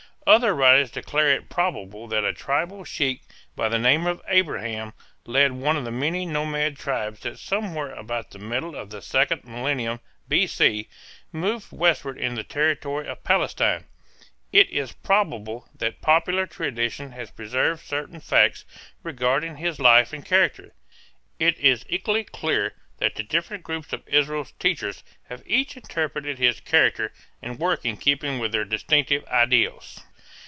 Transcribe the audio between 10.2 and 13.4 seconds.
B.C. moved westward into the territory of